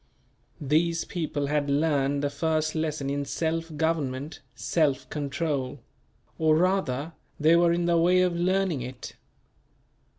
[0.59, 5.79] These people had learned the first lesson in self government self control;
[6.39, 9.13] or rather, they were in the way of learning it.